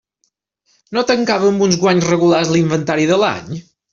[0.97, 3.55] No tancava amb uns guanys regulars l'inventari de l'any?